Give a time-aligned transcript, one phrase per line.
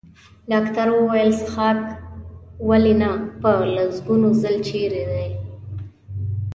[0.51, 1.79] ډاکټر وویل: څښاک؟
[2.69, 3.11] ولې نه،
[3.41, 5.25] په لسګونو ځل، چېرې دی؟